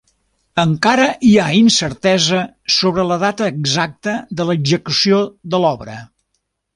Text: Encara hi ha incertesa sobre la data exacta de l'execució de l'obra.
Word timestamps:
Encara 0.61 1.03
hi 1.31 1.33
ha 1.41 1.49
incertesa 1.57 2.39
sobre 2.77 3.05
la 3.09 3.17
data 3.25 3.49
exacta 3.53 4.15
de 4.41 4.49
l'execució 4.51 5.21
de 5.55 5.61
l'obra. 5.67 5.99